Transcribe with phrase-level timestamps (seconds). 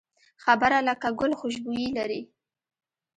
[0.43, 2.21] خبره لکه ګل خوشبويي لري